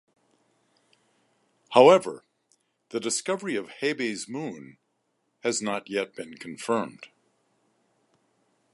However, 1.73 2.25
the 2.89 2.99
discovery 2.99 3.55
of 3.55 3.67
Hebe's 3.69 4.27
moon 4.27 4.79
has 5.43 5.61
not 5.61 5.85
been 5.85 6.37
confirmed. 6.39 7.09